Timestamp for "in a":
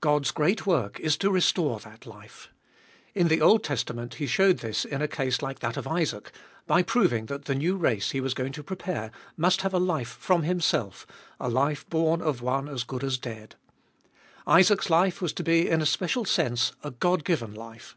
4.84-5.06, 15.70-15.86